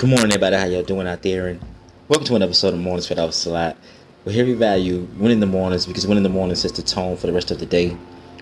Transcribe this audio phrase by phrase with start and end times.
[0.00, 0.56] Good morning, everybody.
[0.56, 1.48] How y'all doing out there?
[1.48, 1.60] And
[2.08, 3.76] welcome to an episode of Mornings with Alpha Salat.
[4.24, 7.26] We're here to value winning the mornings because winning the mornings sets the tone for
[7.26, 7.94] the rest of the day.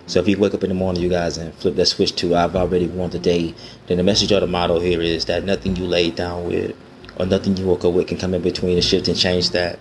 [0.06, 2.36] So if you wake up in the morning, you guys, and flip that switch to
[2.36, 3.56] I've already won the day,
[3.88, 6.76] then the message or the motto here is that nothing you laid down with
[7.16, 9.80] or nothing you woke up with can come in between and shift and change that.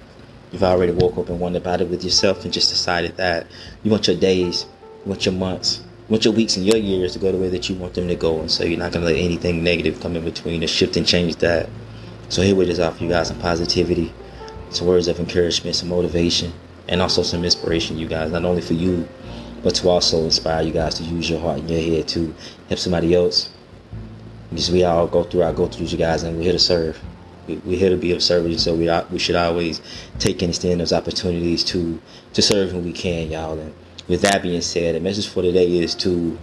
[0.51, 3.45] You've already woke up and won about it with yourself and just decided that
[3.83, 4.65] you want your days,
[5.05, 7.69] you want your months, want your weeks and your years to go the way that
[7.69, 8.39] you want them to go.
[8.39, 11.05] And so you're not going to let anything negative come in between to shift and
[11.05, 11.69] change that.
[12.29, 14.13] So here we just offer you guys some positivity,
[14.69, 16.53] some words of encouragement, some motivation,
[16.87, 19.07] and also some inspiration, you guys, not only for you,
[19.63, 22.33] but to also inspire you guys to use your heart and your head to
[22.69, 23.49] help somebody else.
[24.49, 27.01] Because we all go through our go throughs, you guys, and we're here to serve.
[27.47, 29.81] We're here to be of service, so we we should always
[30.19, 32.01] take and extend those opportunities to
[32.33, 33.57] to serve when we can, y'all.
[33.57, 33.73] And
[34.07, 36.37] with that being said, the message for today is to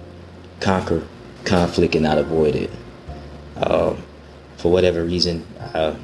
[0.61, 1.07] conquer
[1.45, 2.71] conflict and not avoid it.
[3.57, 4.03] Um,
[4.57, 5.97] for whatever reason, uh,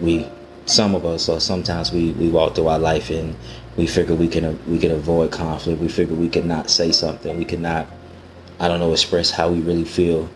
[0.00, 0.26] we,
[0.66, 3.36] some of us, or sometimes we, we walk through our life and
[3.76, 5.80] we figure we can we can avoid conflict.
[5.80, 7.38] We figure we cannot say something.
[7.38, 7.86] We cannot,
[8.58, 10.28] I don't know, express how we really feel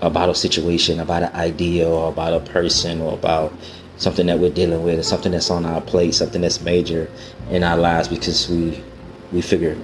[0.00, 3.52] about a situation, about an idea, or about a person, or about
[4.00, 7.08] something that we're dealing with, something that's on our plate, something that's major
[7.50, 8.82] in our lives, because we
[9.30, 9.76] we figure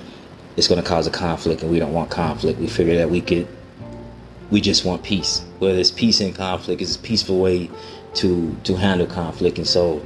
[0.56, 2.58] it's going to cause a conflict, and we don't want conflict.
[2.58, 3.46] We figure that we could,
[4.50, 5.44] we just want peace.
[5.58, 7.70] Whether it's peace in conflict, it's a peaceful way
[8.14, 10.04] to to handle conflict, and so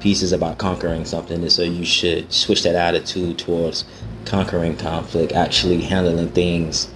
[0.00, 3.84] peace is about conquering something, and so you should switch that attitude towards
[4.24, 6.88] conquering conflict, actually handling things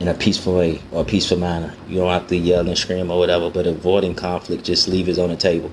[0.00, 1.74] in a peaceful way or a peaceful manner.
[1.88, 5.18] You don't have to yell and scream or whatever, but avoiding conflict, just leave it
[5.18, 5.70] on the table.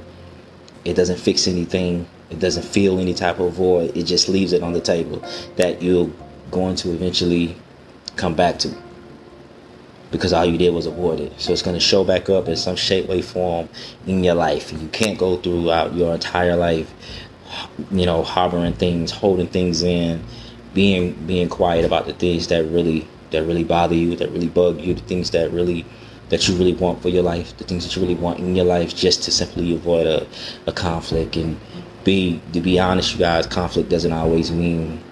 [0.83, 2.07] It doesn't fix anything.
[2.29, 3.95] It doesn't fill any type of void.
[3.95, 5.23] It just leaves it on the table
[5.57, 6.09] that you're
[6.51, 7.55] going to eventually
[8.15, 8.75] come back to
[10.11, 11.39] because all you did was avoid it.
[11.39, 13.69] So it's going to show back up in some shape, way, form
[14.07, 14.71] in your life.
[14.71, 16.91] You can't go throughout your entire life,
[17.91, 20.23] you know, harboring things, holding things in,
[20.73, 24.79] being being quiet about the things that really that really bother you, that really bug
[24.81, 25.85] you, the things that really
[26.29, 28.65] that you really want for your life, the things that you really want in your
[28.65, 30.27] life, just to simply avoid a,
[30.65, 31.35] a conflict.
[31.35, 31.59] And
[32.03, 35.03] be to be honest, you guys, conflict doesn't always mean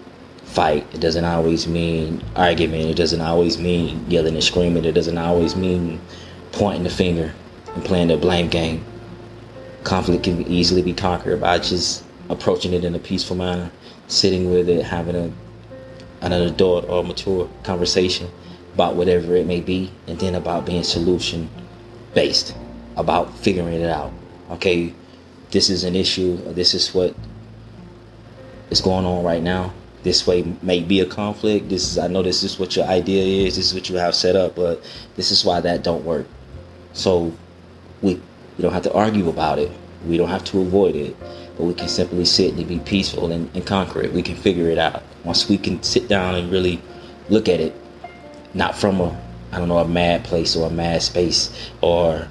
[0.43, 0.85] fight.
[0.93, 2.89] It doesn't always mean argument.
[2.89, 4.85] It doesn't always mean yelling and screaming.
[4.85, 5.99] It doesn't always mean
[6.51, 7.33] pointing the finger
[7.73, 8.85] and playing the blame game.
[9.83, 13.69] Conflict can easily be conquered by just approaching it in a peaceful manner,
[14.07, 15.31] sitting with it, having a
[16.31, 18.29] an adult or mature conversation
[18.73, 21.49] about whatever it may be, and then about being solution
[22.13, 22.55] based,
[22.95, 24.11] about figuring it out.
[24.49, 24.93] Okay,
[25.51, 27.15] this is an issue, this is what
[28.69, 29.71] is going on right now.
[30.01, 31.69] This way may be a conflict.
[31.69, 34.15] This is I know this is what your idea is, this is what you have
[34.15, 34.83] set up, but
[35.15, 36.25] this is why that don't work.
[36.93, 37.31] So
[38.01, 38.15] we
[38.57, 39.71] we don't have to argue about it.
[40.05, 41.15] We don't have to avoid it,
[41.57, 44.13] but we can simply sit and be peaceful and, and conquer it.
[44.13, 45.03] We can figure it out.
[45.23, 46.81] Once we can sit down and really
[47.29, 47.75] look at it,
[48.53, 49.21] not from a
[49.51, 52.27] I don't know a mad place or a mad space or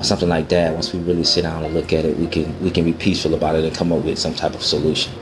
[0.00, 0.72] something like that.
[0.72, 3.34] Once we really sit down and look at it, we can we can be peaceful
[3.34, 5.12] about it and come up with some type of solution.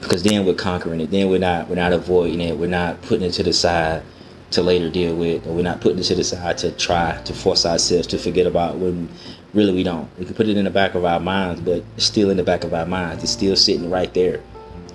[0.00, 1.10] Because then we're conquering it.
[1.10, 2.56] Then we're not we're not avoiding it.
[2.56, 4.02] We're not putting it to the side
[4.52, 7.34] to later deal with, or we're not putting it to the side to try to
[7.34, 9.08] force ourselves to forget about when
[9.54, 10.08] really we don't.
[10.18, 12.42] We can put it in the back of our minds, but it's still in the
[12.42, 13.22] back of our minds.
[13.22, 14.40] It's still sitting right there,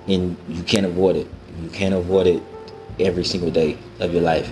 [0.06, 1.28] and you can't avoid it.
[1.62, 2.42] You can't avoid it
[3.00, 4.48] every single day of your life.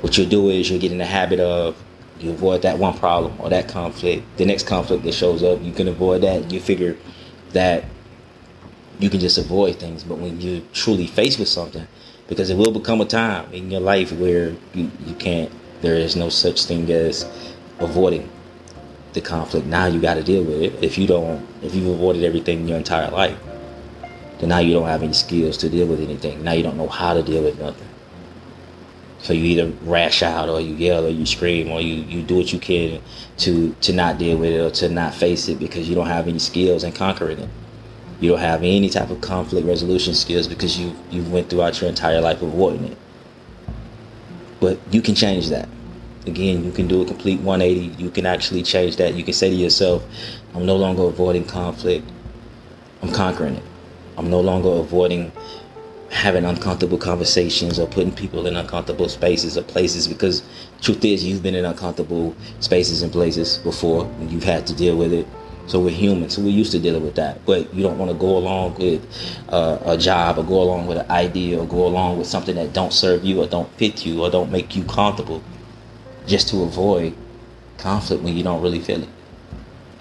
[0.00, 1.76] What you'll do is you'll get in the habit of
[2.22, 4.24] you avoid that one problem or that conflict.
[4.36, 6.52] The next conflict that shows up, you can avoid that.
[6.52, 6.96] You figure
[7.50, 7.84] that
[8.98, 10.04] you can just avoid things.
[10.04, 11.86] But when you're truly faced with something,
[12.28, 15.50] because it will become a time in your life where you, you can't,
[15.80, 17.24] there is no such thing as
[17.78, 18.30] avoiding
[19.12, 19.66] the conflict.
[19.66, 20.82] Now you got to deal with it.
[20.82, 23.38] If you don't, if you've avoided everything your entire life,
[24.38, 26.42] then now you don't have any skills to deal with anything.
[26.42, 27.88] Now you don't know how to deal with nothing.
[29.22, 32.38] So you either rash out or you yell or you scream or you, you do
[32.38, 33.00] what you can
[33.38, 36.26] to to not deal with it or to not face it because you don't have
[36.26, 37.48] any skills in conquering it.
[38.22, 41.90] You don't have any type of conflict resolution skills because you you went throughout your
[41.90, 42.98] entire life avoiding it.
[44.60, 45.68] But you can change that.
[46.24, 48.00] Again, you can do a complete 180.
[48.00, 49.14] You can actually change that.
[49.14, 50.06] You can say to yourself,
[50.54, 52.08] I'm no longer avoiding conflict.
[53.02, 53.64] I'm conquering it.
[54.16, 55.32] I'm no longer avoiding
[56.10, 60.44] having uncomfortable conversations or putting people in uncomfortable spaces or places because
[60.80, 64.96] truth is you've been in uncomfortable spaces and places before and you've had to deal
[64.96, 65.26] with it
[65.72, 68.16] so we're human so we're used to dealing with that but you don't want to
[68.18, 69.02] go along with
[69.48, 72.74] uh, a job or go along with an idea or go along with something that
[72.74, 75.42] don't serve you or don't fit you or don't make you comfortable
[76.26, 77.14] just to avoid
[77.78, 79.08] conflict when you don't really feel it.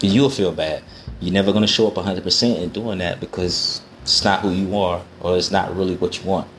[0.02, 0.84] You'll feel bad.
[1.22, 4.78] You're never going to show up 100% in doing that because it's not who you
[4.78, 6.50] are or it's not really what you want.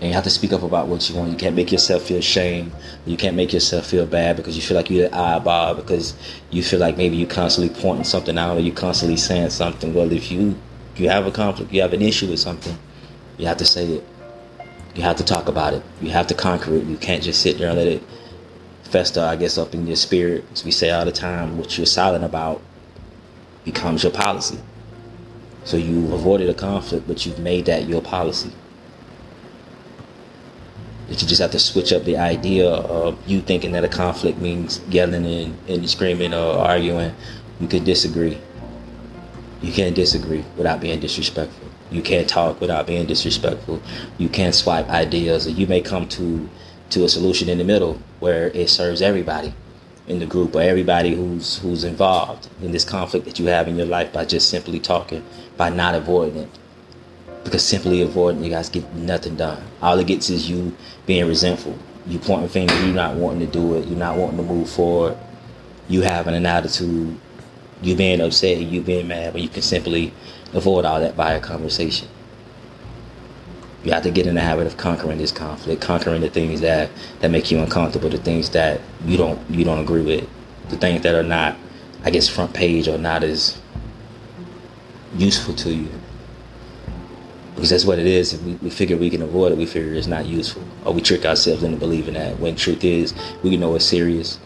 [0.00, 1.30] And you have to speak up about what you want.
[1.30, 2.72] You can't make yourself feel shame.
[3.04, 6.14] You can't make yourself feel bad because you feel like you're the eyeball because
[6.50, 9.92] you feel like maybe you're constantly pointing something out or you're constantly saying something.
[9.92, 10.56] Well, if you
[10.96, 12.76] you have a conflict, you have an issue with something,
[13.38, 14.06] you have to say it.
[14.94, 15.82] You have to talk about it.
[16.00, 16.84] You have to conquer it.
[16.84, 18.02] You can't just sit there and let it
[18.82, 20.44] fester, I guess, up in your spirit.
[20.52, 22.60] As we say all the time, what you're silent about
[23.64, 24.58] becomes your policy.
[25.64, 28.50] So you've avoided a conflict, but you've made that your policy.
[31.10, 34.38] That you just have to switch up the idea of you thinking that a conflict
[34.38, 37.12] means yelling and, and screaming or arguing.
[37.60, 38.38] You can disagree.
[39.60, 41.68] You can't disagree without being disrespectful.
[41.90, 43.82] You can't talk without being disrespectful.
[44.16, 46.48] You can't swipe ideas, or you may come to
[46.90, 49.54] to a solution in the middle where it serves everybody
[50.08, 53.76] in the group or everybody who's who's involved in this conflict that you have in
[53.76, 55.24] your life by just simply talking,
[55.56, 56.59] by not avoiding it.
[57.44, 59.62] Because simply avoiding, you guys get nothing done.
[59.80, 60.76] All it gets is you
[61.06, 61.78] being resentful.
[62.06, 65.16] You pointing fingers, you not wanting to do it, you not wanting to move forward.
[65.88, 67.18] You having an attitude,
[67.82, 70.12] you being upset, you being mad, but you can simply
[70.52, 72.08] avoid all that by a conversation.
[73.82, 76.90] You have to get in the habit of conquering this conflict, conquering the things that,
[77.20, 80.28] that make you uncomfortable, the things that you don't you don't agree with,
[80.68, 81.56] the things that are not,
[82.04, 83.58] I guess, front page or not as
[85.16, 85.88] useful to you.
[87.60, 88.32] Because that's what it is.
[88.32, 90.62] If we, we figure we can avoid it, we figure it's not useful.
[90.86, 92.38] Or we trick ourselves into believing that.
[92.38, 93.12] When truth is,
[93.42, 94.40] we know it's serious.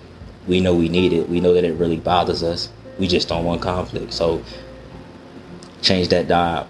[0.49, 1.28] We know we need it.
[1.28, 2.70] We know that it really bothers us.
[2.99, 4.12] We just don't want conflict.
[4.12, 4.43] So
[5.81, 6.66] change that dial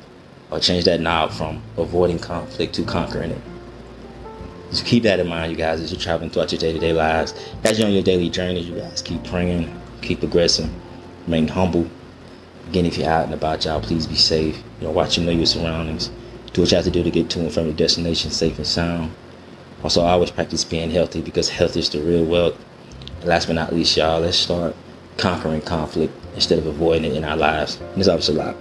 [0.51, 3.41] or change that knob from avoiding conflict to conquering it.
[4.69, 7.33] Just keep that in mind, you guys, as you're traveling throughout your day-to-day lives.
[7.65, 10.79] As you're on your daily journey, you guys keep praying, keep progressing,
[11.25, 11.89] remain humble.
[12.69, 14.63] Again, if you're out and about, y'all, please be safe.
[14.81, 16.11] You know, watch and know your surroundings.
[16.55, 18.67] Do what you have to do to get to and from your destination safe and
[18.67, 19.13] sound.
[19.83, 22.57] Also, I always practice being healthy because health is the real wealth.
[23.21, 24.75] And last but not least, y'all, let's start
[25.19, 27.81] conquering conflict instead of avoiding it in our lives.
[27.81, 28.57] And this helps a lot.